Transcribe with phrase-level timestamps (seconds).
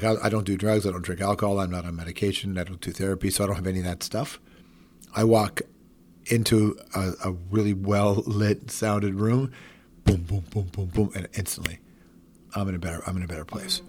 [0.00, 0.86] I don't do drugs.
[0.86, 1.58] I don't drink alcohol.
[1.58, 2.56] I'm not on medication.
[2.56, 4.38] I don't do therapy, so I don't have any of that stuff.
[5.16, 5.62] I walk
[6.26, 9.50] into a, a really well lit, sounded room,
[10.04, 11.80] boom, boom, boom, boom, boom, and instantly,
[12.54, 13.82] I'm in a better, I'm in a better place.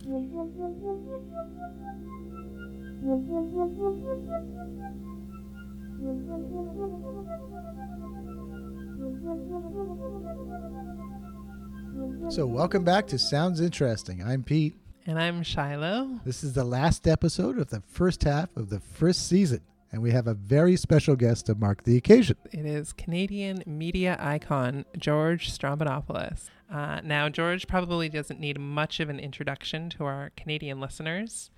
[12.33, 14.23] So, welcome back to Sounds Interesting.
[14.23, 14.75] I'm Pete.
[15.09, 16.19] And I'm Shiloh.
[16.23, 20.11] This is the last episode of the first half of the first season, and we
[20.11, 22.37] have a very special guest to mark the occasion.
[22.51, 26.51] It is Canadian media icon George Stroumboulopoulos.
[26.71, 31.49] Uh, now, George probably doesn't need much of an introduction to our Canadian listeners,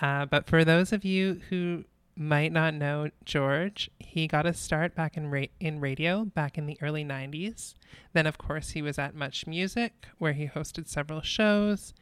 [0.00, 1.82] uh, but for those of you who
[2.14, 6.66] might not know George, he got a start back in ra- in radio back in
[6.66, 7.74] the early 90s.
[8.12, 11.94] Then, of course, he was at Much Music, where he hosted several shows.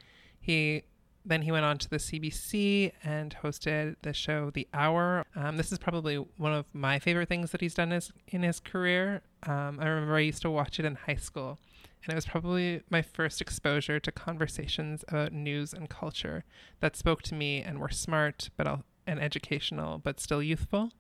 [0.43, 0.85] He
[1.25, 5.27] then he went on to the CBC and hosted the show The Hour.
[5.37, 8.61] Um, this is probably one of my favorite things that he's done is, in his
[8.61, 9.23] career.
[9.43, 11.59] Um, I remember I used to watch it in high school,
[12.05, 16.45] and it was probably my first exposure to conversations about news and culture
[16.81, 20.91] that spoke to me and were smart but al- and educational, but still youthful.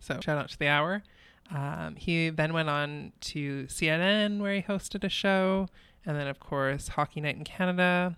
[0.00, 1.02] So shout out to The Hour.
[1.50, 5.68] Um, he then went on to CNN, where he hosted a show,
[6.04, 8.16] and then, of course, Hockey Night in Canada.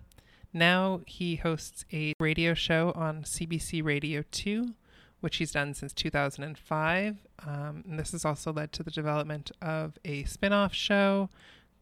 [0.53, 4.73] Now he hosts a radio show on CBC Radio 2,
[5.21, 7.17] which he's done since 2005.
[7.45, 11.29] Um, and this has also led to the development of a spin off show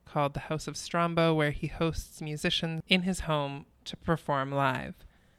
[0.05, 4.95] called The House of Strombo, where he hosts musicians in his home to perform live.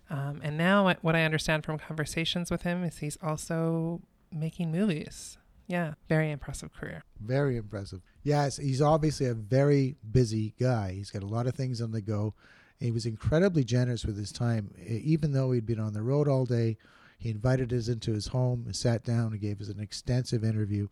[0.08, 4.00] Um, and now, what- what I understand from conversations with him is he's also
[4.32, 5.38] making movies.
[5.68, 7.04] Yeah, very impressive career.
[7.20, 8.00] Very impressive.
[8.24, 10.92] Yes, he's obviously a very busy guy.
[10.94, 12.34] He's got a lot of things on the go.
[12.80, 14.74] And he was incredibly generous with his time.
[14.86, 16.78] Even though he'd been on the road all day,
[17.18, 20.88] he invited us into his home, and sat down, and gave us an extensive interview,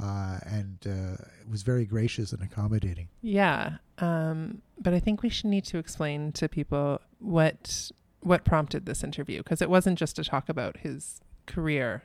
[0.00, 3.08] uh, and uh, was very gracious and accommodating.
[3.20, 8.86] Yeah, um, but I think we should need to explain to people what what prompted
[8.86, 12.04] this interview because it wasn't just to talk about his career;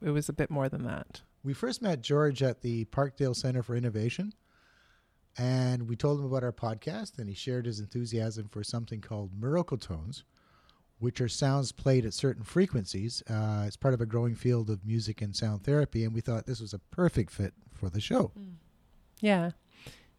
[0.00, 1.22] it was a bit more than that.
[1.42, 4.32] We first met George at the Parkdale Center for Innovation,
[5.38, 9.30] and we told him about our podcast, and he shared his enthusiasm for something called
[9.38, 10.24] Miracle Tones,
[10.98, 13.22] which are sounds played at certain frequencies.
[13.30, 16.46] Uh, it's part of a growing field of music and sound therapy, and we thought
[16.46, 18.32] this was a perfect fit for the show.
[19.20, 19.52] Yeah,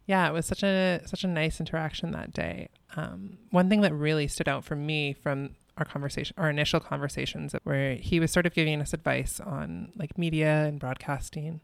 [0.06, 2.70] yeah, it was such a such a nice interaction that day.
[2.96, 7.54] Um, one thing that really stood out for me from our conversation, our initial conversations,
[7.64, 11.62] where he was sort of giving us advice on like media and broadcasting,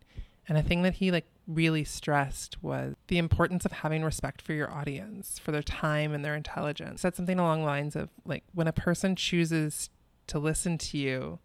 [0.47, 4.53] and a thing that he like really stressed was the importance of having respect for
[4.53, 7.01] your audience, for their time and their intelligence.
[7.01, 9.89] Said something along the lines of like when a person chooses
[10.27, 11.39] to listen to you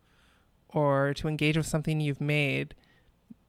[0.69, 2.75] or to engage with something you've made,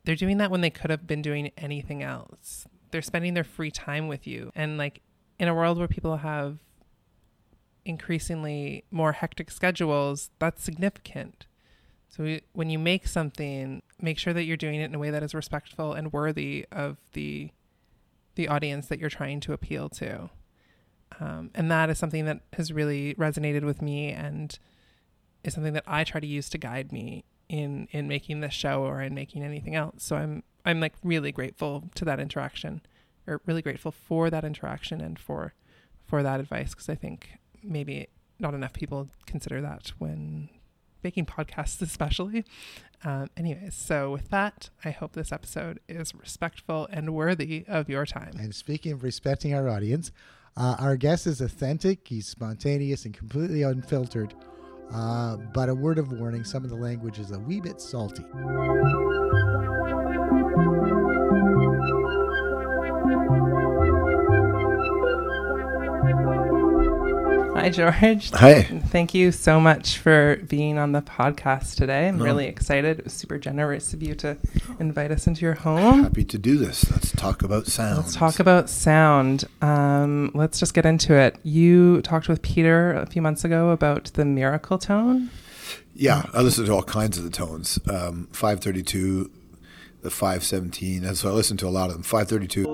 [0.03, 2.65] they're doing that when they could have been doing anything else.
[2.91, 4.51] They're spending their free time with you.
[4.55, 5.01] And like
[5.39, 6.59] in a world where people have
[7.85, 11.45] increasingly more hectic schedules, that's significant.
[12.09, 15.09] So we, when you make something, make sure that you're doing it in a way
[15.09, 17.51] that is respectful and worthy of the
[18.35, 20.29] the audience that you're trying to appeal to.
[21.19, 24.57] Um, and that is something that has really resonated with me and
[25.43, 28.83] is something that I try to use to guide me in in making this show
[28.83, 30.03] or in making anything else.
[30.03, 32.81] So I'm I'm like really grateful to that interaction,
[33.27, 35.53] or really grateful for that interaction and for
[36.05, 37.29] for that advice because I think
[37.63, 38.07] maybe
[38.39, 40.49] not enough people consider that when
[41.03, 42.45] making podcasts, especially.
[43.03, 48.05] Um, anyways, so with that, I hope this episode is respectful and worthy of your
[48.05, 48.33] time.
[48.37, 50.11] And speaking of respecting our audience,
[50.55, 54.35] uh, our guest is authentic, he's spontaneous, and completely unfiltered.
[54.93, 58.23] Uh, but a word of warning some of the language is a wee bit salty.
[67.61, 68.31] Hi, George.
[68.31, 68.63] Hi.
[68.63, 72.07] Thank you so much for being on the podcast today.
[72.07, 72.25] I'm No.
[72.25, 72.97] really excited.
[72.97, 74.35] It was super generous of you to
[74.79, 76.01] invite us into your home.
[76.01, 76.89] Happy to do this.
[76.89, 77.97] Let's talk about sound.
[77.97, 79.45] Let's talk about sound.
[79.61, 81.35] Um, let's just get into it.
[81.43, 85.29] You talked with Peter a few months ago about the miracle tone.
[85.93, 87.77] Yeah, I listen to all kinds of the tones.
[87.87, 89.29] Um, 532,
[90.01, 91.03] the 517.
[91.05, 92.01] And so I listen to a lot of them.
[92.01, 92.65] 532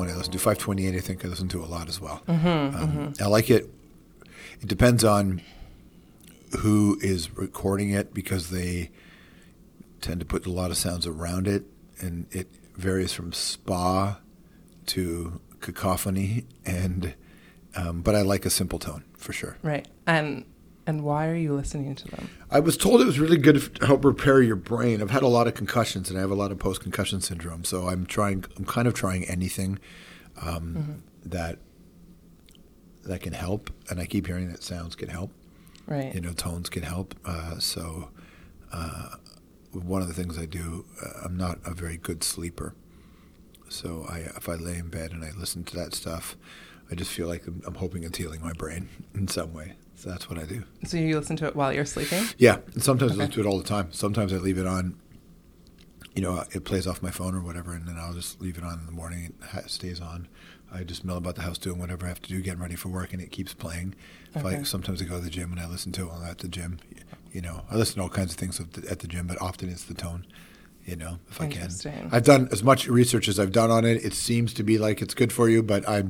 [0.00, 0.38] one I listen to.
[0.38, 2.22] 528, I think I listen to a lot as well.
[2.28, 3.68] um, I like it.
[4.60, 5.40] It depends on
[6.60, 8.90] who is recording it because they
[10.00, 11.64] tend to put a lot of sounds around it,
[12.00, 14.18] and it varies from spa
[14.86, 17.14] to cacophony, and
[17.76, 19.56] um, but I like a simple tone for sure.
[19.62, 19.86] Right.
[20.06, 20.44] And
[20.86, 22.28] and why are you listening to them?
[22.50, 25.00] I was told it was really good to help repair your brain.
[25.02, 27.64] I've had a lot of concussions, and I have a lot of post concussion syndrome.
[27.64, 28.44] So I'm trying.
[28.56, 29.78] I'm kind of trying anything
[30.42, 31.28] um, Mm-hmm.
[31.30, 31.58] that
[33.04, 35.32] that can help, and I keep hearing that sounds can help.
[35.86, 36.14] Right.
[36.14, 37.14] You know, tones can help.
[37.24, 38.10] Uh, so
[38.72, 39.16] uh,
[39.72, 42.74] one of the things I do, uh, I'm not a very good sleeper.
[43.68, 46.36] So I, if I lay in bed and I listen to that stuff,
[46.90, 49.74] I just feel like I'm, I'm hoping it's healing my brain in some way.
[49.94, 50.64] So that's what I do.
[50.84, 52.24] So you listen to it while you're sleeping?
[52.38, 53.18] Yeah, and sometimes I Okay.
[53.26, 53.88] listen to it all the time.
[53.92, 54.96] Sometimes I leave it on.
[56.14, 58.64] You know, it plays off my phone or whatever, and then I'll just leave it
[58.64, 59.24] on in the morning.
[59.26, 60.26] It ha- stays on.
[60.72, 62.88] I just mill about the house doing whatever I have to do, getting ready for
[62.88, 63.94] work, and it keeps playing.
[64.34, 66.30] If I sometimes I go to the gym and I listen to it while I'm
[66.30, 66.78] at the gym.
[67.32, 69.84] You know, I listen to all kinds of things at the, gym, but often it's
[69.84, 70.26] the tone.
[70.84, 71.70] You know, if I can.
[72.10, 74.04] I've done as much research as I've done on it.
[74.04, 76.04] It seems to be like it's good for you, but I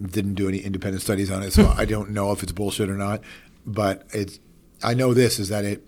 [0.00, 2.96] didn't do any independent studies on it, so I don't know if it's bullshit or
[2.96, 3.20] not.
[3.66, 4.38] But it's
[4.82, 5.86] I know this is that it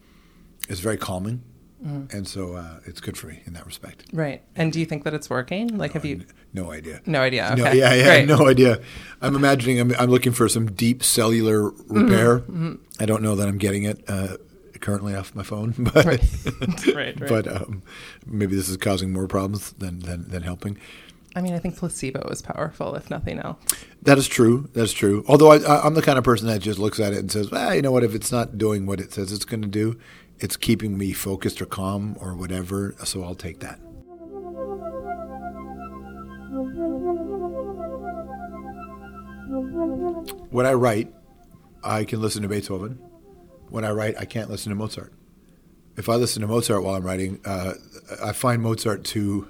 [0.68, 1.42] is very calming,
[1.84, 2.14] Mm-hmm.
[2.14, 4.04] and so uh, it's good for me in that respect.
[4.12, 4.42] Right.
[4.54, 5.78] And do you think that it's working?
[5.78, 6.26] Like, have you?
[6.52, 7.00] No idea.
[7.06, 7.48] No idea.
[7.52, 7.62] Okay.
[7.62, 8.28] No, yeah, yeah, Great.
[8.28, 8.80] no idea.
[9.22, 12.40] I'm imagining I'm, I'm looking for some deep cellular repair.
[12.40, 12.74] Mm-hmm.
[13.00, 14.36] I don't know that I'm getting it uh,
[14.80, 16.22] currently off my phone, but Right.
[16.94, 17.28] Right, right.
[17.30, 17.82] but um,
[18.26, 20.76] maybe this is causing more problems than, than than helping.
[21.36, 23.58] I mean, I think placebo is powerful, if nothing else.
[24.02, 24.68] That is true.
[24.72, 25.24] That's true.
[25.28, 27.74] Although I, I'm the kind of person that just looks at it and says, "Well,
[27.74, 28.02] you know what?
[28.02, 29.98] If it's not doing what it says it's going to do,
[30.38, 32.94] it's keeping me focused or calm or whatever.
[33.04, 33.78] So I'll take that."
[40.50, 41.12] When I write,
[41.84, 42.98] I can listen to Beethoven.
[43.68, 45.12] When I write, I can't listen to Mozart.
[45.96, 47.74] If I listen to Mozart while I'm writing, uh,
[48.22, 49.48] I find Mozart too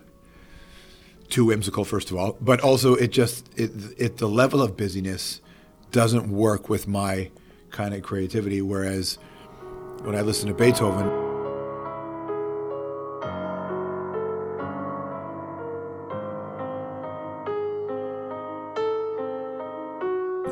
[1.31, 5.41] too whimsical first of all but also it just it, it the level of busyness
[5.91, 7.31] doesn't work with my
[7.71, 9.19] kind of creativity whereas
[10.03, 11.09] when i listen to beethoven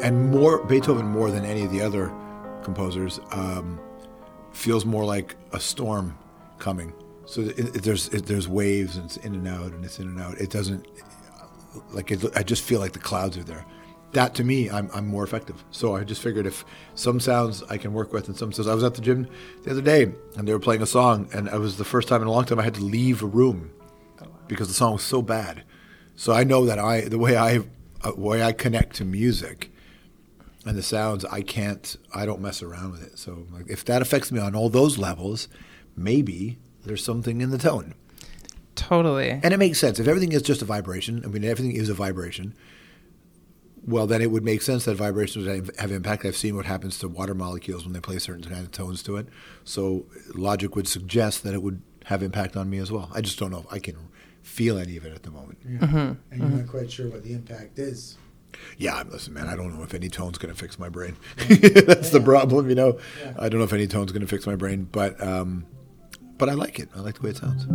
[0.03, 2.13] and more beethoven more than any of the other
[2.63, 3.81] composers um,
[4.53, 6.17] feels more like a storm
[6.59, 6.93] coming.
[7.29, 10.09] So it, it, there's it, there's waves and it's in and out and it's in
[10.09, 10.39] and out.
[10.39, 10.89] It doesn't
[11.93, 13.67] like it, I just feel like the clouds are there.
[14.13, 15.63] That to me, I'm I'm more effective.
[15.71, 16.65] So I just figured if
[16.95, 18.67] some sounds I can work with and some sounds.
[18.67, 19.29] I was at the gym
[19.65, 22.23] the other day and they were playing a song and it was the first time
[22.23, 23.73] in a long time I had to leave a room
[24.47, 25.65] because the song was so bad.
[26.17, 27.59] So I know that I the way I
[28.05, 29.71] uh, way I connect to music
[30.65, 33.19] and the sounds I can't I don't mess around with it.
[33.19, 35.49] So like, if that affects me on all those levels,
[35.95, 36.57] maybe
[36.89, 37.95] there's something in the tone.
[38.75, 39.31] Totally.
[39.31, 39.99] And it makes sense.
[39.99, 42.55] If everything is just a vibration, I mean everything is a vibration,
[43.87, 46.25] well then it would make sense that vibrations would have- have impact.
[46.25, 49.17] I've seen what happens to water molecules when they play certain kind of tones to
[49.17, 49.27] it.
[49.65, 53.11] So logic would suggest that it would have impact on me as well.
[53.15, 53.97] I just don't know if I can
[54.43, 55.59] feel any of it at the moment.
[55.65, 58.17] And you're not quite sure what the impact is.
[58.79, 59.47] Yeah, listen, man.
[59.47, 61.17] I don't know if any tone's going to fix my brain.
[61.37, 62.99] That's the problem, you know.
[63.23, 63.35] Yeah.
[63.39, 65.67] I don't know if any tone's going to fix my brain, but um,
[66.39, 66.89] but I like it.
[66.95, 67.67] I like the way it sounds.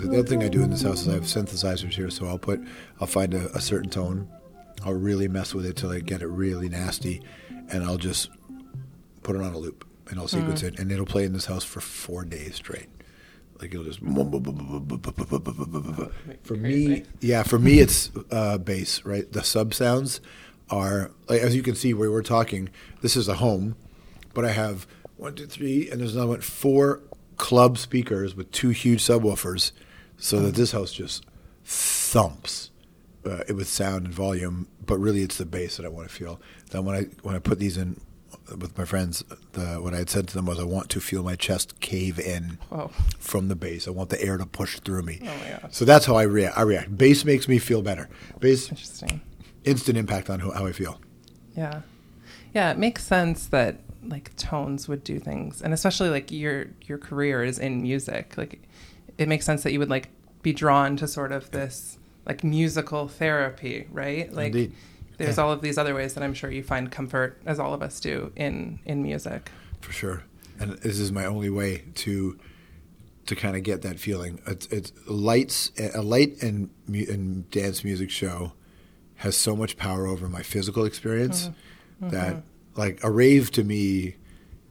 [0.00, 2.38] The other thing I do in this house is I have synthesizers here, so I'll
[2.38, 2.60] put,
[3.00, 4.28] I'll find a, a certain tone,
[4.84, 7.20] I'll really mess with it till I get it really nasty,
[7.70, 8.30] and I'll just
[9.22, 10.68] put it on a loop and I'll sequence mm.
[10.68, 12.88] it, and it'll play in this house for four days straight.
[13.60, 14.00] Like it'll just.
[16.42, 19.30] For me, yeah, for me it's uh, bass, right?
[19.30, 20.20] The sub sounds
[20.70, 22.68] are like as you can see where we're talking.
[23.00, 23.76] This is a home,
[24.32, 27.00] but I have one, two, three, and there's another one, four
[27.36, 29.72] club speakers with two huge subwoofers,
[30.16, 31.24] so that this house just
[31.64, 32.70] thumps
[33.24, 34.68] uh, with sound and volume.
[34.84, 36.40] But really, it's the bass that I want to feel.
[36.70, 38.00] Then when I when I put these in
[38.58, 41.22] with my friends, the, what I had said to them was, I want to feel
[41.22, 42.90] my chest cave in Whoa.
[43.18, 43.86] from the bass.
[43.88, 45.20] I want the air to push through me.
[45.22, 45.72] Oh my gosh.
[45.72, 46.56] So that's how I react.
[46.58, 46.96] I react.
[46.96, 48.08] Bass makes me feel better.
[48.40, 49.20] Bass, Interesting.
[49.64, 51.00] instant impact on how, how I feel.
[51.56, 51.82] Yeah.
[52.54, 55.62] Yeah, it makes sense that like tones would do things.
[55.62, 58.34] And especially like your your career is in music.
[58.36, 58.62] Like
[59.18, 60.08] it makes sense that you would like
[60.42, 64.32] be drawn to sort of this like musical therapy, right?
[64.32, 64.72] Like Indeed.
[65.18, 65.44] There's Yeah.
[65.44, 68.00] all of these other ways that I'm sure you find comfort as all of us
[68.00, 69.50] do in in music.
[69.80, 70.22] for sure.
[70.58, 72.38] And this is my only way to
[73.26, 74.40] to kind of get that feeling.
[74.46, 78.52] It's, it's lights, a light and, and dance music show
[79.16, 82.06] has so much power over my physical experience mm-hmm.
[82.06, 82.14] Mm-hmm.
[82.14, 82.42] that
[82.76, 84.16] Like a rave to me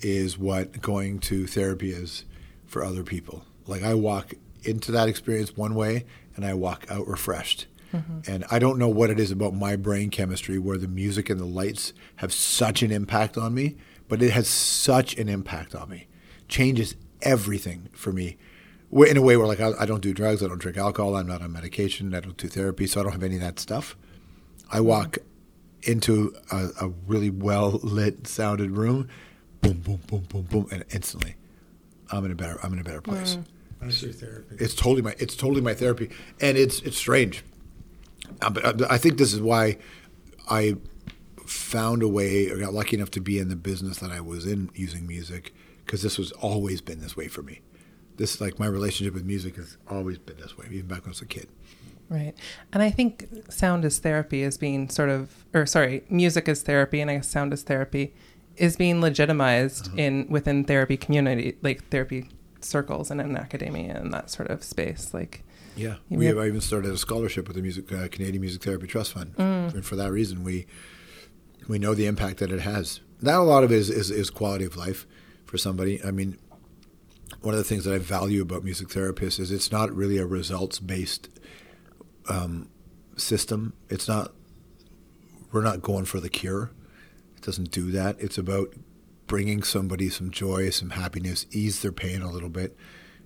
[0.02, 2.26] is what going to therapy is
[2.66, 3.46] for other people.
[3.66, 4.34] Like I walk
[4.64, 7.68] into that experience one way and I walk out refreshed.
[7.94, 8.32] Mm-hmm.
[8.32, 11.40] And I don't know what it is about my brain chemistry where the music and
[11.40, 13.76] the lights have such an impact on me,
[14.08, 16.08] but it has such an impact on me.
[16.48, 18.38] Changes everything for me
[18.92, 21.28] in a way where like I, I don't do drugs, I don't drink alcohol, I'm
[21.28, 23.96] not on medication, I don't do therapy, so I don't have any of that stuff.
[24.72, 24.86] I mm-hmm.
[24.86, 25.18] walk
[25.84, 29.10] into a, a really well lit, sounded room,
[29.62, 31.36] boom, boom, boom, boom, boom, and instantly,
[32.12, 33.36] I'm in a better, I'm in a better place.
[33.36, 33.86] Mm-hmm.
[33.86, 34.56] That's your therapy.
[34.60, 36.10] It's totally my, it's totally my therapy,
[36.40, 37.44] and it's it's strange.
[38.42, 39.78] Uh, but uh, I think this is why
[40.50, 40.76] I
[41.46, 44.46] found a way, or got lucky enough to be in the business that I was
[44.46, 45.54] in using music,
[45.86, 47.62] because this was always been this way for me.
[48.18, 51.10] This like my relationship with music has always been this way, even back when I
[51.10, 51.48] was a kid.
[52.10, 52.34] Right.
[52.72, 57.02] And I think sound as therapy is being sort of, or sorry, music as therapy
[57.02, 58.14] and I guess sound as therapy
[58.56, 59.98] is being legitimized Uh-huh.
[59.98, 62.30] in within therapy community, like therapy
[62.62, 65.14] circles and in academia and that sort of space.
[65.14, 65.43] Like,
[65.76, 69.14] Yeah, we have- even started a scholarship with the music uh, Canadian Music Therapy Trust
[69.14, 70.66] Fund, and for that reason, we
[71.68, 73.00] we know the impact that it has.
[73.22, 75.08] That a lot of it is, is is quality of life
[75.46, 76.04] for somebody.
[76.04, 76.38] I mean,
[77.42, 80.26] one of the things that I value about music therapists is it's not really a
[80.26, 81.30] results based
[82.30, 82.70] um,
[83.18, 83.74] system.
[83.90, 84.34] It's not.
[85.52, 86.72] We're not going for the cure.
[87.38, 88.16] It doesn't do that.
[88.20, 88.74] It's about
[89.28, 92.76] bringing somebody some joy, some happiness, ease their pain a little bit,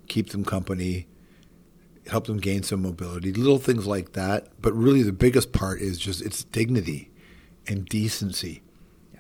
[0.08, 1.08] keep them company,
[2.10, 4.48] help them gain some mobility, little things like that.
[4.62, 7.12] But really, the biggest part is just its dignity
[7.68, 8.64] and decency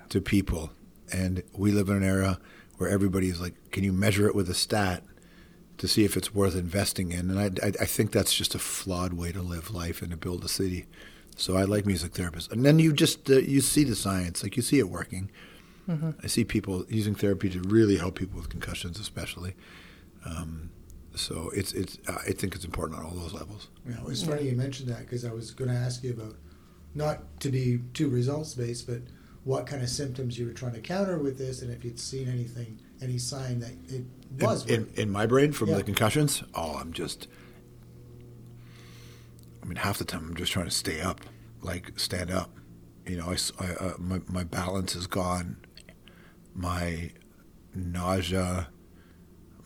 [0.09, 0.71] to people.
[1.11, 2.39] And we live in an era
[2.77, 5.03] where everybody is like, can you measure it with a stat
[5.77, 7.29] to see if it's worth investing in?
[7.29, 10.17] And I, I, I think that's just a flawed way to live life and to
[10.17, 10.85] build a city.
[11.35, 12.51] So I like music therapists.
[12.51, 15.29] And then you just uh, you see the science, like you see it working.
[16.23, 19.55] I see people using therapy to really help people with concussions, especially.
[20.25, 20.71] Um,
[21.17, 23.67] so it's it's uh, I think it's important on all those levels.
[23.87, 26.35] Yeah, it was funny you mentioned that because I was going to ask you about
[26.95, 29.01] not to be too results based, but
[29.43, 32.27] what kind of symptoms you were trying to counter with this, and if you'd seen
[32.27, 34.03] anything, any sign that it
[34.41, 35.75] was in, in, in my brain from Yeah.
[35.77, 36.43] the concussions.
[36.53, 37.27] Oh, I'm just.
[39.61, 41.21] I mean, half the time I'm just trying to stay up,
[41.61, 42.51] like stand up.
[43.05, 45.57] You know, I, s- I- uh, my my balance is gone.
[46.53, 47.11] My
[47.75, 48.67] nausea,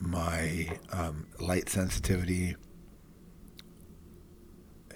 [0.01, 2.55] my um, light sensitivity.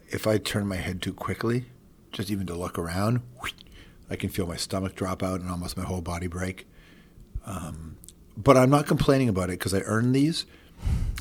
[0.07, 1.65] If I turn my head too quickly,
[2.11, 3.21] just even to look around,
[4.09, 6.67] I can feel my stomach drop out and almost my whole body break
[8.37, 10.45] but I'm not complaining about it because I earned these,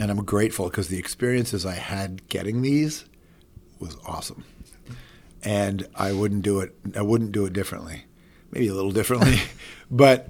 [0.00, 3.04] and I'm grateful because the experiences I had getting these
[3.78, 4.44] was awesome,
[5.42, 6.74] and I wouldn't do it.
[6.96, 8.04] I wouldn't do it differently,
[8.50, 9.40] maybe a little differently,
[9.90, 10.28] but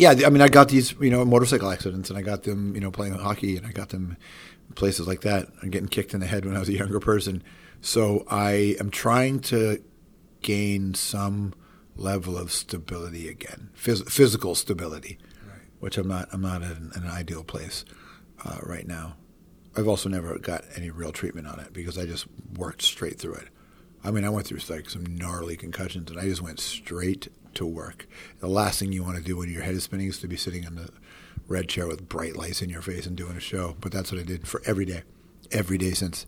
[0.00, 2.80] yeah, I mean, I got these, you know, motorcycle accidents, and I got them, you
[2.80, 4.16] know, playing hockey, and I got them
[4.74, 7.42] places like that, and getting kicked in the head when I was a younger person.
[7.82, 9.82] So I am trying to
[10.40, 11.52] gain some
[11.96, 15.18] level of stability again, phys- physical stability,
[15.80, 16.28] which I'm not.
[16.32, 17.84] I'm not in, in an ideal place
[18.44, 19.16] uh, right now.
[19.76, 22.26] I've also never got any real treatment on it because I just
[22.56, 23.48] worked straight through it.
[24.02, 27.66] I mean, I went through like some gnarly concussions, and I just went straight to
[27.66, 28.06] work.
[28.40, 30.36] The last thing you want to do when your head is spinning is to be
[30.36, 30.90] sitting in the
[31.46, 33.76] red chair with bright lights in your face and doing a show.
[33.80, 35.02] But that's what I did for every day,
[35.50, 36.26] every day since.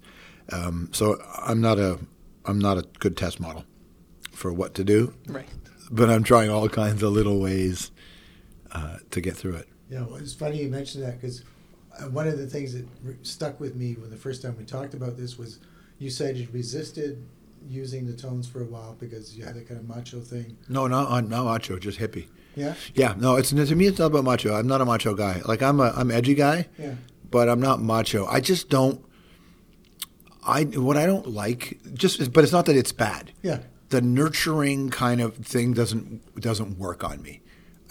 [0.50, 1.98] Um, so I'm not a
[2.44, 3.64] I'm not a good test model
[4.32, 5.46] for what to do, right.
[5.90, 7.92] but I'm trying all kinds of little ways
[8.72, 9.68] uh, to get through it.
[9.88, 11.44] Yeah, well, it's funny you mentioned that because
[12.10, 14.94] one of the things that re- stuck with me when the first time we talked
[14.94, 15.60] about this was
[15.98, 17.24] you said you resisted
[17.68, 20.56] using the tones for a while because you had a kind of macho thing.
[20.68, 22.28] No, not not macho, just hippie.
[22.54, 23.86] Yeah, Yeah, no, it's to me.
[23.86, 24.54] It's not about macho.
[24.54, 25.40] I'm not a macho guy.
[25.46, 26.94] Like I'm a I'm edgy guy, yeah,
[27.30, 28.26] but I'm not macho.
[28.26, 29.02] I just don't.
[30.44, 33.32] I what I don't like just, but it's not that it's bad.
[33.42, 33.60] yeah.
[33.90, 37.42] The nurturing kind of thing doesn't doesn't work on me.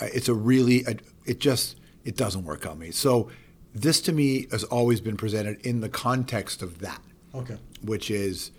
[0.01, 0.77] Uh, It's a really
[1.25, 2.89] it just it doesn't work on me.
[2.91, 3.29] So
[3.75, 7.01] this to me has always been presented in the context of that
[7.35, 7.57] Okay.
[7.83, 8.51] which is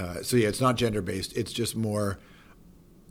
[0.00, 1.36] uh, so yeah, it's not gender based.
[1.36, 2.18] It's just more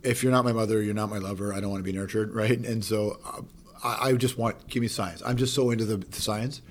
[0.02, 1.52] if you're not my mother, you're not my lover.
[1.52, 2.58] I don't want to be nurtured, right?
[2.58, 3.42] And so uh,
[3.84, 5.22] I, I just want give me science.
[5.24, 6.62] I'm just so into the, the science.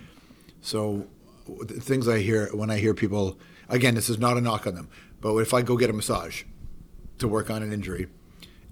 [0.61, 1.07] So
[1.47, 4.75] the things I hear when I hear people again, this is not a knock on
[4.75, 4.89] them,
[5.21, 6.43] but if I go get a massage
[7.19, 8.07] to work on an injury,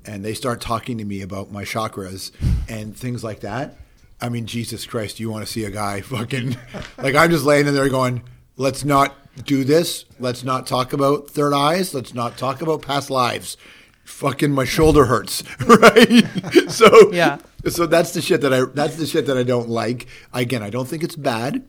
[0.05, 2.31] and they start talking to me about my chakras
[2.69, 3.75] and things like that.
[4.21, 6.57] I mean, Jesus Christ, you want to see a guy fucking
[6.97, 8.23] like I'm just laying in there going,
[8.57, 10.05] let's not do this.
[10.19, 11.93] Let's not talk about third eyes.
[11.93, 13.55] Let's not talk about past lives.
[14.03, 16.23] fucking my shoulder hurts, right?
[16.69, 17.37] so Yeah.
[17.69, 20.07] So that's the shit that I that's the shit that I don't like.
[20.33, 21.65] Again, I don't think it's bad.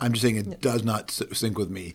[0.00, 1.94] I'm just saying it does not sync with me.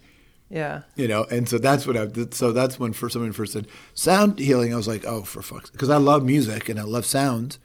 [0.50, 0.82] Yeah.
[0.96, 2.08] You know, and so that's what I.
[2.32, 4.74] So that's when first someone first said sound healing.
[4.74, 7.58] I was like, oh, for fuck's, because I love music and I love sound,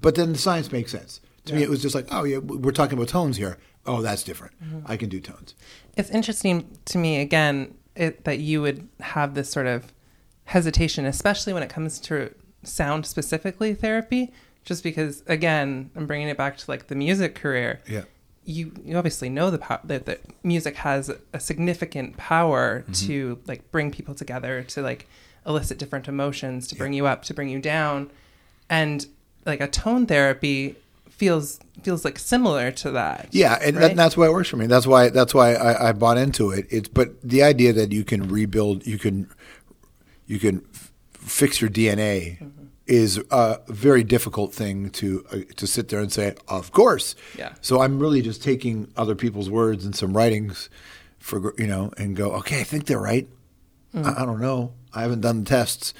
[0.00, 1.62] but then the science makes sense to me.
[1.62, 3.58] It was just like, oh yeah, we're talking about tones here.
[3.86, 4.54] Oh, that's different.
[4.86, 5.54] I can do tones.
[5.96, 9.92] It's interesting to me again it, that you would have this sort of
[10.44, 14.32] hesitation, especially when it comes to sound specifically therapy.
[14.64, 17.80] Just because, again, I'm bringing it back to like the music career.
[17.88, 18.04] Yeah.
[18.44, 23.06] You you obviously know the pow- that that music has a significant power mm-hmm.
[23.06, 25.08] to like bring people together, to like
[25.44, 28.10] elicit different emotions, to bring you up, to bring you down,
[28.70, 29.06] and
[29.44, 30.76] like a tone therapy
[31.22, 33.28] feels feels like similar to that.
[33.30, 33.88] Yeah, and right?
[33.88, 34.66] that, that's why it works for me.
[34.66, 36.66] That's why that's why I, I bought into it.
[36.68, 39.28] It's but the idea that you can rebuild, you can
[40.26, 42.64] you can f- fix your DNA Mm-hmm.
[42.86, 46.34] is a very difficult thing to uh, to sit there and say.
[46.48, 47.52] Of course, Yeah.
[47.60, 50.68] So I'm really just taking other people's words and some writings
[51.18, 52.32] for you know and go.
[52.40, 53.28] Okay, I think they're right.
[53.94, 54.04] Mm.
[54.06, 54.72] I, I don't know.
[54.92, 55.94] I haven't done the tests,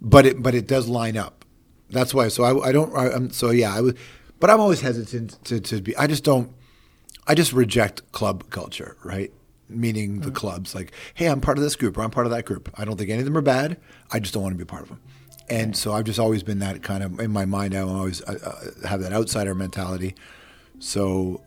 [0.00, 1.34] but it but it does line up.
[1.90, 2.28] That's why.
[2.28, 2.94] So I, I don't.
[2.94, 3.74] I, I'm so yeah.
[3.74, 3.94] I was,
[4.40, 5.96] but I'm always hesitant to, to be.
[5.96, 6.52] I just don't.
[7.26, 9.32] I just reject club culture, right?
[9.68, 12.46] Meaning the clubs, like, hey, I'm part of this group or I'm part of that
[12.46, 12.70] group.
[12.74, 13.76] I don't think any of them are bad.
[14.10, 15.00] I just don't want to be part of them.
[15.50, 17.74] And so I've just always been that kind of in my mind.
[17.74, 20.14] I always uh, uh, have that outsider mentality.
[20.78, 21.42] So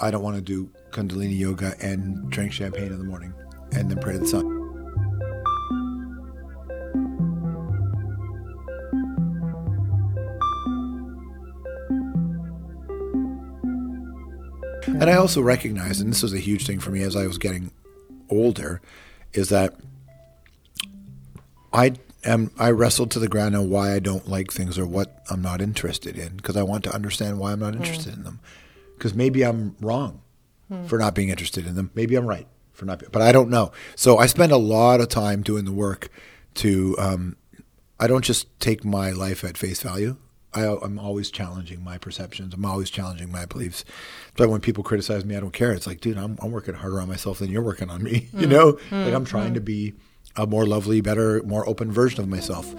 [0.00, 3.32] I don't want to do Kundalini yoga and drink champagne in the morning
[3.72, 4.59] and then pray to the sun.
[15.00, 17.38] And I also recognize, and this was a huge thing for me as I was
[17.38, 17.70] getting
[18.28, 18.82] older,
[19.32, 19.74] is that
[21.72, 25.22] I am I wrestled to the ground on why I don't like things or what
[25.30, 28.40] I'm not interested in because I want to understand why I'm not interested in them.
[28.96, 30.20] Because maybe I'm wrong
[30.86, 31.90] for not being interested in them.
[31.94, 33.72] Maybe I'm right for not, but I don't know.
[33.96, 36.10] So I spend a lot of time doing the work
[36.56, 36.94] to.
[36.98, 37.36] Um,
[37.98, 40.16] I don't just take my life at face value.
[40.52, 42.54] I, I'm always challenging my perceptions.
[42.54, 43.84] I'm always challenging my beliefs.
[44.36, 45.72] But when people criticize me, I don't care.
[45.72, 48.28] It's like, dude, I'm, I'm working harder on myself than you're working on me.
[48.40, 48.50] You mm.
[48.50, 49.04] know, mm.
[49.04, 49.92] like I'm trying to be
[50.36, 52.74] a more lovely, better, more open version of myself.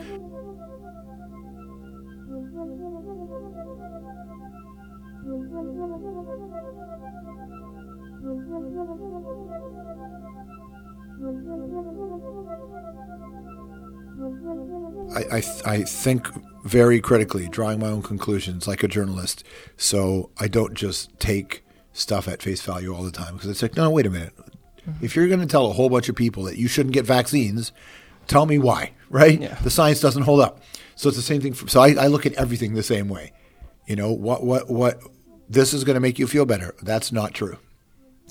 [15.16, 16.28] I, I, I think
[16.63, 19.43] very critically, drawing my own conclusions like a journalist.
[19.78, 23.76] So I don't just take stuff at face value all the time because it's like,
[23.76, 24.36] no, wait a minute.
[24.38, 25.06] Mm-hmm.
[25.06, 27.71] If you're going to tell a whole bunch of people that you shouldn't get vaccines,
[28.28, 29.39] tell me why, right?
[29.41, 29.56] Yeah.
[29.56, 30.62] The science doesn't hold up.
[30.95, 31.54] So it's the same thing.
[31.54, 33.34] For, so I, I look at everything the same way.
[33.88, 35.02] You know, what, what, what,
[35.50, 36.76] this is going to make you feel better.
[36.82, 37.58] That's not true.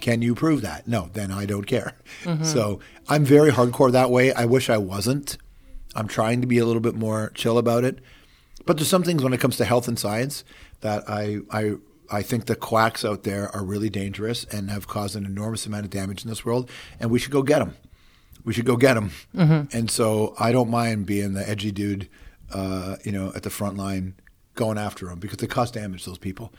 [0.00, 0.88] Can you prove that?
[0.88, 1.94] No, then I don't care.
[2.24, 2.44] Mm-hmm.
[2.44, 4.32] So I'm very hardcore that way.
[4.32, 5.36] I wish I wasn't.
[5.94, 7.98] I'm trying to be a little bit more chill about it.
[8.66, 10.44] But there's some things when it comes to health and science
[10.80, 11.74] that I I
[12.10, 15.84] I think the quacks out there are really dangerous and have caused an enormous amount
[15.84, 17.76] of damage in this world, and we should go get them.
[18.44, 19.10] We should go get them.
[19.36, 19.76] Mm-hmm.
[19.76, 22.08] And so I don't mind being the edgy dude,
[22.52, 24.14] uh, you know, at the front line
[24.54, 26.04] going after them because they cause damage.
[26.04, 26.52] to Those people.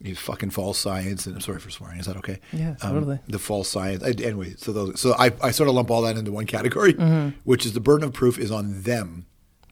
[0.00, 2.00] You fucking false science, and I'm sorry for swearing.
[2.00, 2.40] Is that okay?
[2.52, 3.20] Yeah, um, totally.
[3.28, 4.02] the false science.
[4.02, 6.94] I- Anyway, so those, so I, I sort of lump all that into one category,
[6.94, 7.38] mm-hmm.
[7.44, 9.26] which is the burden of proof is on them,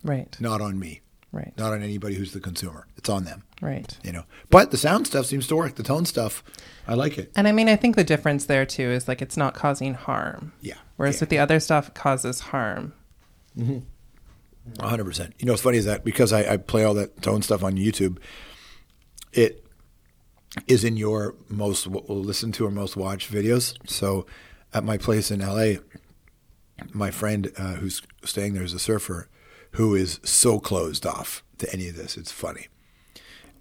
[0.05, 0.37] Right.
[0.41, 1.01] not on me,
[1.33, 1.53] Right.
[1.57, 2.87] not on anybody who's the consumer.
[2.97, 3.97] It's on them, Right.
[4.03, 4.25] you know.
[4.51, 5.77] But the sound stuff seems to work.
[5.77, 6.43] The tone stuff,
[6.89, 7.31] I like it.
[7.37, 10.53] And I mean, I think the difference there too is like it's not causing harm.
[10.61, 10.75] Yeah.
[10.97, 11.21] Whereas Yeah.
[11.21, 12.95] with the other stuff, it causes harm.
[13.55, 15.05] 100.
[15.05, 17.63] percent You know, what's funny is that because I, I play all that tone stuff
[17.63, 18.19] on YouTube,
[19.33, 19.65] it
[20.67, 23.75] is in your most w- listened to or most watched videos.
[23.89, 24.27] So,
[24.75, 25.75] at my place in LA,
[26.93, 29.29] my friend uh, who's staying there is a surfer
[29.73, 32.17] who is so closed off to any of this.
[32.17, 32.69] It's funny,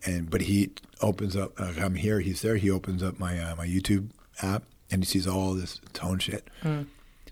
[0.05, 1.59] and but he opens up.
[1.59, 2.19] Uh, I'm here.
[2.19, 2.55] He's there.
[2.57, 4.09] He opens up my uh, my YouTube
[4.41, 6.49] app and he sees all this tone shit.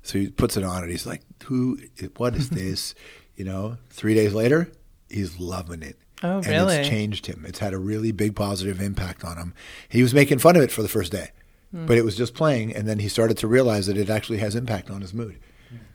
[0.03, 1.79] So he puts it on and he's like, "Who?
[2.17, 2.95] What is this?"
[3.35, 3.77] you know.
[3.89, 4.71] Three days later,
[5.09, 5.97] he's loving it.
[6.23, 6.77] Oh, and really?
[6.77, 7.45] It's changed him.
[7.47, 9.53] It's had a really big positive impact on him.
[9.89, 11.29] He was making fun of it for the first day,
[11.71, 11.85] Hmm.
[11.85, 14.55] but it was just playing, and then he started to realize that it actually has
[14.55, 15.37] impact on his mood.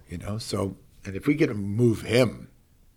[0.09, 0.39] You know.
[0.39, 2.49] So, and if we can move him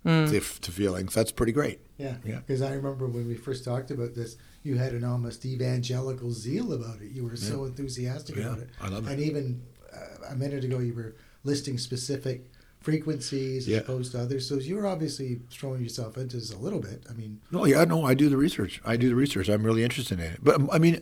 [0.06, 0.26] Hmm.
[0.28, 1.80] to, to feelings, that's pretty great.
[1.98, 2.36] Yeah, Yeah.
[2.46, 6.74] Because I remember when we first talked about this, you had an almost evangelical zeal
[6.74, 7.12] about it.
[7.12, 8.70] You were so enthusiastic Yeah, about it.
[8.82, 9.12] I love it.
[9.12, 9.64] And even
[9.94, 13.78] uh, a minute ago, you were listing specific frequencies Yeah.
[13.78, 14.48] as opposed to others.
[14.48, 17.04] So you're obviously throwing yourself into this a little bit.
[17.10, 18.82] I mean, No, yeah, no, I do the research.
[18.86, 19.50] I do the research.
[19.50, 20.40] I'm really interested in it.
[20.44, 21.02] But I mean,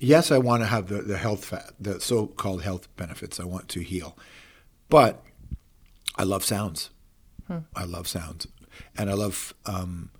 [0.00, 3.38] yes, I want to have the, the health, fat, the so-called health benefits.
[3.38, 4.18] I want to heal,
[4.88, 5.22] but
[6.16, 6.90] I love sounds.
[7.74, 8.46] I love sounds,
[8.96, 9.54] and I love.
[9.66, 10.10] Um,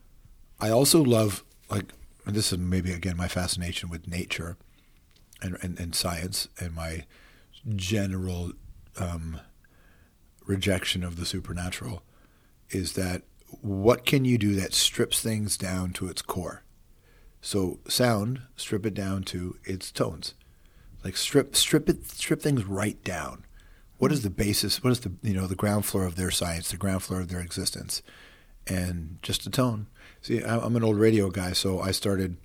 [0.60, 1.92] I also love like
[2.26, 4.56] this is maybe again my fascination with nature,
[5.42, 7.04] and and, and science, and my
[7.74, 8.52] general
[8.98, 9.40] um,
[10.46, 12.02] rejection of the supernatural
[12.70, 13.22] is that
[13.60, 16.62] what can you do that strips things down to its core?
[17.40, 20.34] So sound, strip it down to its tones.
[21.04, 23.44] Like strip strip it strip things right down.
[23.98, 24.83] What is the basis?
[24.83, 27.28] What is the you know the ground floor of their science, the ground floor of
[27.28, 28.02] their existence,
[28.66, 29.87] and just a tone.
[30.22, 32.37] See, I'm an old radio guy, so I started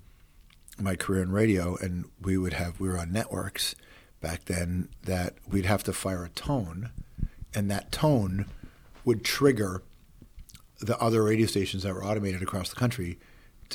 [0.78, 3.74] my career in radio, and we would have we were on networks
[4.20, 6.90] back then that we'd have to fire a tone,
[7.54, 8.46] and that tone
[9.04, 9.82] would trigger
[10.80, 13.18] the other radio stations that were automated across the country.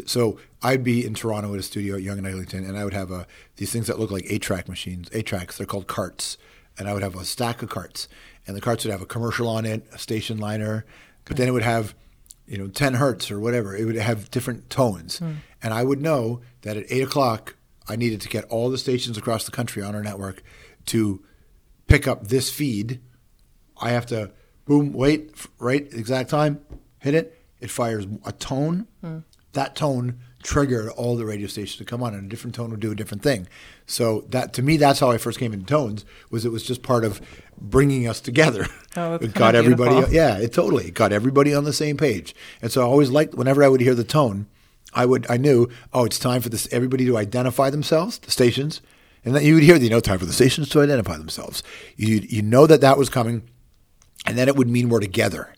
[0.05, 2.93] So I'd be in Toronto at a studio at Yonge and Eglinton, and I would
[2.93, 5.57] have a these things that look like eight track machines, eight tracks.
[5.57, 6.37] They're called carts,
[6.77, 8.07] and I would have a stack of carts,
[8.47, 10.85] and the carts would have a commercial on it, a station liner,
[11.25, 11.95] but then it would have,
[12.47, 13.75] you know, ten hertz or whatever.
[13.75, 15.33] It would have different tones, hmm.
[15.61, 17.55] and I would know that at eight o'clock
[17.87, 20.43] I needed to get all the stations across the country on our network
[20.87, 21.23] to
[21.87, 22.99] pick up this feed
[23.79, 24.31] I have to
[24.65, 26.61] boom, wait, right, exact time,
[26.99, 27.41] hit it.
[27.59, 28.87] It fires a tone.
[29.01, 29.19] Hmm.
[29.53, 32.79] That tone triggered all the radio stations to come on, and a different tone would
[32.79, 33.47] do a different thing.
[33.87, 36.05] So that to me, that's how I first came into tones.
[36.29, 37.19] Was it was just part of
[37.57, 38.67] bringing us together.
[38.97, 39.91] Oh, that's it got everybody.
[39.91, 40.15] beautiful.
[40.15, 42.33] Yeah, it totally it got everybody on the same page.
[42.61, 44.47] And so I always liked whenever I would hear the tone,
[44.93, 48.79] I would I knew oh it's time for this everybody to identify themselves, the stations,
[49.25, 51.61] and then you would hear the you know time for the stations to identify themselves.
[51.97, 53.49] You you know that that was coming
[54.25, 55.53] and then it would mean we're together.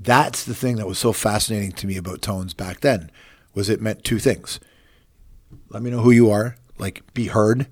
[0.00, 3.12] That's the thing that was so fascinating to me about tones back then
[3.54, 4.60] was it meant two things.
[5.68, 7.66] Let me know who you are, like be heard,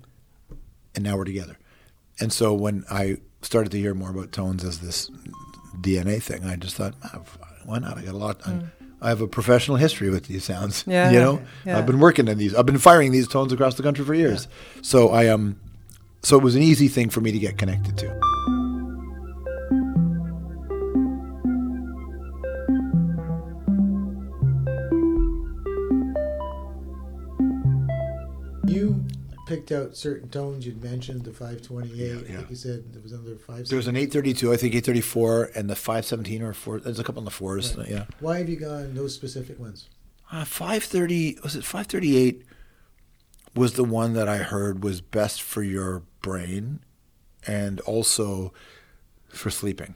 [0.95, 1.57] and now we're together.
[2.19, 5.09] And so when I started to hear more about tones as this
[5.79, 7.21] DNA thing, I just thought, "Ah,
[7.65, 7.97] why not?
[7.97, 8.39] I got a lot.
[8.47, 8.61] I,
[9.01, 10.83] I have a professional history with these sounds.
[10.87, 11.77] Yeah, you know, yeah.
[11.77, 12.53] I've been working in these.
[12.53, 14.47] I've been firing these tones across the country for years.
[14.83, 15.59] So I um,
[16.21, 18.40] so it was an easy thing for me to get connected to.
[29.51, 30.65] Picked out certain tones.
[30.65, 31.95] You'd mentioned the 528.
[31.95, 32.37] Yeah, yeah.
[32.39, 33.67] Like you said, there was another 5.
[33.67, 36.79] There was an 832, I think 834, and the 517 or four.
[36.79, 37.77] There's a couple on the fours.
[37.77, 37.89] Right.
[37.89, 38.05] Yeah.
[38.19, 39.89] Why have you gone those specific ones?
[40.31, 42.45] Uh, 530, was it 538
[43.53, 46.79] was the one that I heard was best for your brain
[47.45, 48.53] and also
[49.27, 49.95] for sleeping.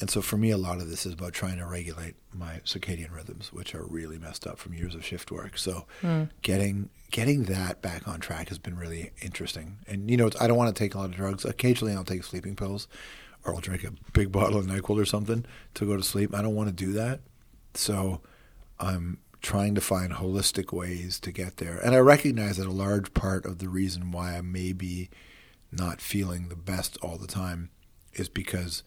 [0.00, 3.14] And so for me, a lot of this is about trying to regulate my circadian
[3.14, 5.58] rhythms, which are really messed up from years of shift work.
[5.58, 6.24] So hmm.
[6.42, 9.78] getting getting that back on track has been really interesting.
[9.86, 11.44] And you know, it's, I don't want to take a lot of drugs.
[11.44, 12.88] Occasionally, I'll take sleeping pills,
[13.44, 16.34] or I'll drink a big bottle of Nyquil or something to go to sleep.
[16.34, 17.20] I don't want to do that.
[17.74, 18.22] So
[18.78, 21.78] I'm trying to find holistic ways to get there.
[21.78, 25.08] And I recognize that a large part of the reason why I may be
[25.72, 27.70] not feeling the best all the time
[28.14, 28.82] is because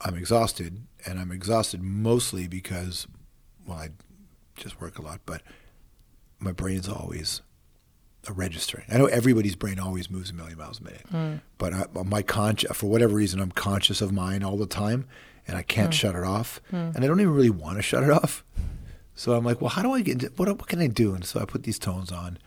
[0.00, 0.82] I'm exhausted.
[1.06, 3.06] And I'm exhausted mostly because,
[3.66, 3.88] well, I
[4.56, 5.42] just work a lot, but
[6.38, 7.42] my brain's always
[8.28, 8.84] registering.
[8.90, 11.34] I know everybody's brain always moves a million miles a minute, hmm.
[11.56, 15.06] but I, my conscious, for whatever reason, I'm conscious of mine all the time,
[15.46, 15.98] and I can't hmm.
[15.98, 16.76] shut it off, hmm.
[16.76, 18.44] and I don't even really want to shut it off.
[19.14, 20.38] So I'm like, well, how do I get?
[20.38, 21.14] What what can I do?
[21.14, 22.38] And so I put these tones on,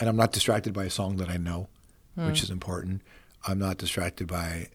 [0.00, 1.68] and I'm not distracted by a song that I know,
[2.14, 3.02] which is important.
[3.46, 4.68] I'm not distracted by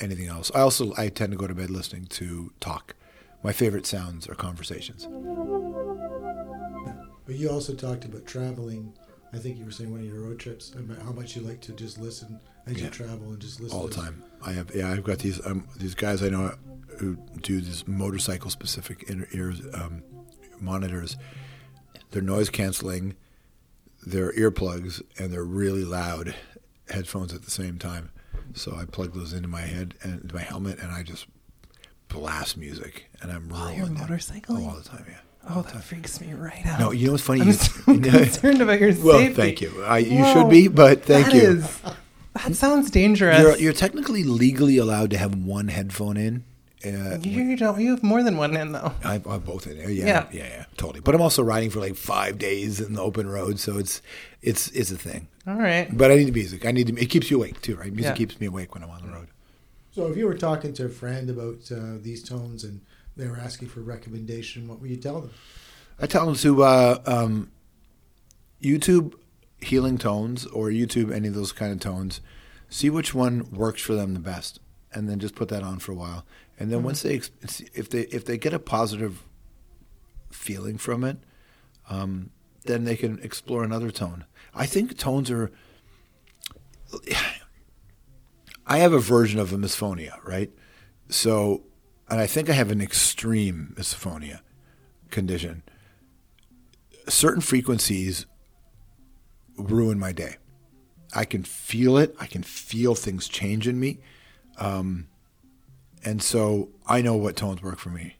[0.00, 0.50] anything else.
[0.54, 2.94] I also I tend to go to bed listening to talk.
[3.42, 5.06] My favorite sounds are conversations.
[7.26, 8.92] But you also talked about traveling.
[9.32, 11.60] I think you were saying one of your road trips about how much you like
[11.62, 14.22] to just listen as you travel and just listen all the time.
[14.44, 16.54] I have yeah, I've got these um, these guys I know
[16.98, 20.02] who do these motorcycle specific inner ears um,
[20.60, 21.16] monitors.
[22.10, 23.14] They're noise canceling,
[24.06, 26.34] they're earplugs, and they're really loud
[26.88, 28.10] headphones at the same time.
[28.54, 31.26] So I plug those into my head and into my helmet, and I just
[32.08, 34.44] blast music, and I'm While rolling you're motorcycling?
[34.64, 35.18] Oh, all the time, yeah.
[35.50, 36.80] Oh, that freaks me right out.
[36.80, 37.40] No, you know what's funny?
[37.42, 39.34] I'm You- so concerned about your well, safety.
[39.34, 39.82] thank you.
[39.84, 40.32] I, you Whoa.
[40.34, 41.40] should be, but thank That you.
[41.42, 41.80] is-
[42.44, 43.40] that sounds dangerous.
[43.40, 46.44] You're, you're technically legally allowed to have one headphone in.
[46.84, 47.80] Uh, you don't.
[47.80, 48.92] You have more than one in though.
[49.04, 49.90] I, I both in there.
[49.90, 50.26] Yeah, Yeah.
[50.32, 51.00] yeah, yeah, totally.
[51.00, 54.00] But I'm also riding for like five days in the open road, so it's
[54.42, 55.26] it's it's a thing.
[55.46, 55.88] All right.
[55.96, 56.64] But I need the music.
[56.66, 57.92] I need to, it keeps you awake too, right?
[57.92, 58.16] Music Yeah.
[58.16, 59.26] keeps me awake when I'm on the road.
[59.92, 62.80] So if you were talking to a friend about uh, these tones and
[63.16, 65.30] they were asking for recommendation, what would you tell them?
[66.00, 67.50] I tell them to uh, um,
[68.62, 69.14] YouTube
[69.60, 72.20] healing tones or YouTube any of those kind of tones.
[72.68, 74.60] See which one works for them the best,
[74.92, 76.24] and then just put that on for a while.
[76.58, 77.20] And then once they
[77.74, 79.22] if they if they get a positive
[80.30, 81.18] feeling from it,
[81.88, 82.30] um,
[82.64, 84.24] then they can explore another tone.
[84.54, 85.50] I think tones are.
[88.66, 90.50] I have a version of a misphonia, right?
[91.08, 91.64] So,
[92.10, 94.40] and I think I have an extreme misphonia
[95.10, 95.62] condition.
[97.08, 98.26] Certain frequencies
[99.56, 100.36] ruin my day.
[101.14, 102.14] I can feel it.
[102.20, 104.00] I can feel things change in me.
[104.58, 105.08] Um,
[106.04, 108.16] and so I know what tones work for me.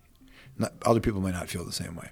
[0.56, 2.10] Not, other people might not feel the same way.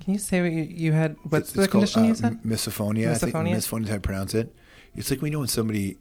[0.00, 1.16] Can you say what you, you had?
[1.24, 2.32] What's It's- the it's called, condition uh, you said?
[2.32, 3.10] m- Misophonia.
[3.10, 3.54] I think Misophonia?
[3.56, 4.54] misophonia is how I pronounce it.
[4.94, 5.98] It's like we know when somebody,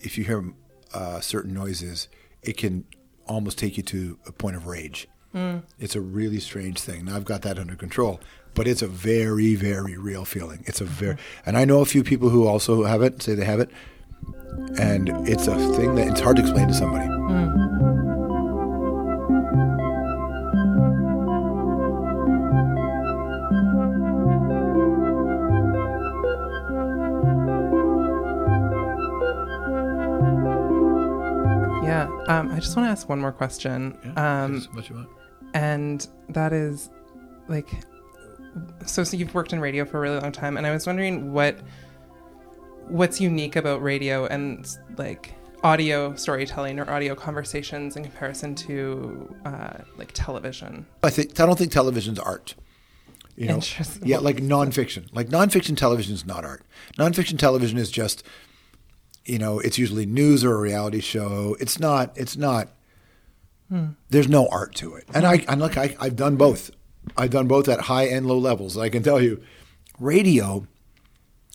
[0.00, 0.52] if you hear
[0.92, 2.08] uh, certain noises,
[2.42, 2.84] it can
[3.26, 5.08] almost take you to a point of rage.
[5.34, 5.62] Mm.
[5.78, 7.04] It's a really strange thing.
[7.04, 8.20] Now I've got that under control,
[8.54, 10.64] but it's a very, very real feeling.
[10.66, 11.48] It's a very, Mm-hmm.
[11.48, 13.70] and I know a few people who also have it, say they have it,
[14.78, 17.06] and it's a thing that it's hard to explain to somebody.
[17.06, 17.59] Mm.
[32.30, 33.96] Um, I just want to ask one more question.
[34.16, 35.08] Um, what you want.
[35.54, 36.90] and that is
[37.48, 37.68] like
[38.86, 41.32] so, so you've worked in radio for a really long time and i was wondering
[41.32, 41.58] what
[42.88, 49.78] what's unique about radio and like audio storytelling or audio conversations in comparison to uh,
[49.96, 52.54] like television I think I don't think television's art.
[53.36, 54.06] You know, Interesting.
[54.06, 55.06] yeah, like nonfiction.
[55.12, 56.62] Like nonfiction television is not art.
[56.98, 58.22] Nonfiction television is just,
[59.24, 61.56] you know, it's usually news or a reality show.
[61.60, 62.16] It's not.
[62.16, 62.68] It's not.
[64.08, 65.04] There's no art to it.
[65.14, 66.72] And I, and look, I, I've done both.
[67.16, 68.76] I've done both at high and low levels.
[68.76, 69.40] I can tell you,
[70.00, 70.66] radio,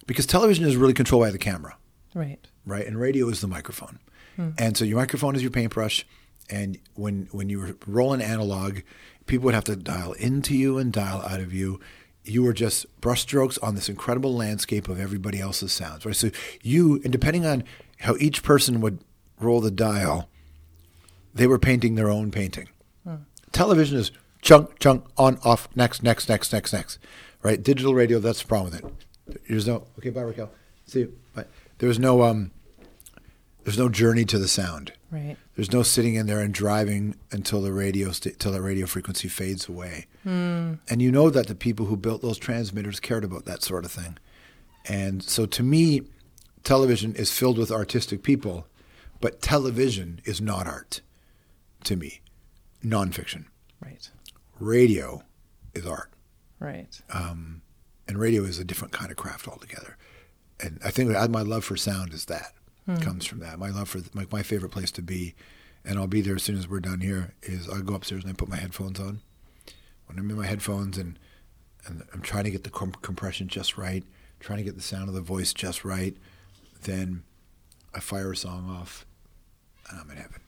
[0.08, 1.76] because television is really controlled by the camera
[2.14, 2.88] right right?
[2.88, 4.00] And radio is the microphone.
[4.36, 4.50] Hmm.
[4.58, 6.06] And so your microphone is your paintbrush.
[6.50, 8.80] And when when you were rolling analog,
[9.26, 11.80] people would have to dial into you and dial out of you.
[12.26, 16.16] You were just brushstrokes on this incredible landscape of everybody else's sounds, right?
[16.16, 17.64] So you, and depending on
[18.00, 19.00] how each person would
[19.40, 20.30] roll the dial,
[21.34, 22.70] they were painting their own painting.
[23.52, 24.12] Television is
[24.42, 27.00] chunk, chunk, on, off, next, next, next, next, next,
[27.42, 27.64] right?
[27.64, 29.44] Digital radio, that's the problem with it.
[29.48, 30.52] There's no, okay, bye, Raquel.
[30.86, 31.18] See you.
[31.34, 31.46] Bye.
[31.78, 32.52] There's no, um,
[33.66, 34.94] there's no journey to the sound.
[35.12, 38.86] right There's no sitting in there and driving until the radio st- till the radio
[38.86, 40.06] frequency fades away.
[40.24, 43.92] And you know that the people who built those transmitters cared about that sort of
[43.92, 44.18] thing.
[44.88, 46.02] And so to me,
[46.64, 48.68] television is filled with artistic people,
[49.22, 51.02] but television is not art
[51.86, 52.22] to me.
[52.84, 53.46] Nonfiction.
[53.84, 54.10] right
[54.60, 55.24] Radio
[55.74, 56.12] is art.
[56.60, 57.62] right Um,
[58.08, 59.98] and radio is a different kind of craft altogether.
[60.60, 62.54] And I think my love for sound is that
[62.86, 62.98] Hmm.
[62.98, 63.58] comes from that.
[63.58, 65.34] My love for my, my favorite place to be,
[65.84, 67.34] and I'll be there as soon as we're done here.
[67.42, 69.22] Is I go upstairs and I put my headphones on.
[70.06, 71.18] When I'm in my headphones and
[71.88, 74.04] and I'm trying to get the com- compression just right,
[74.40, 76.16] trying to get the sound of the voice just right,
[76.84, 77.24] then
[77.94, 79.06] I fire a song off,
[79.90, 80.42] and I'm in heaven.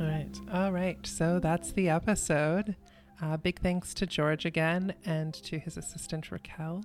[0.00, 2.76] all right all right so that's the episode
[3.22, 6.84] uh, big thanks to george again and to his assistant raquel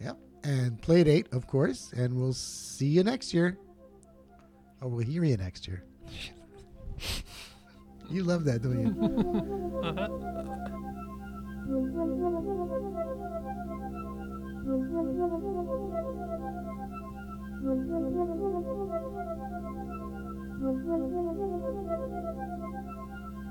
[0.00, 0.18] Yep.
[0.44, 1.92] And play date, of course.
[1.96, 3.58] And we'll see you next year.
[4.80, 5.84] Or we'll hear you next year.
[8.10, 8.92] you love that, don't you?
[22.66, 22.98] Thank